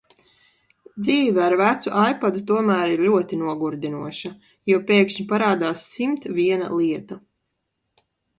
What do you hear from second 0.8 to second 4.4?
Dzīve ar vecu ipadu tomēr ir ļoti nogurdinoša,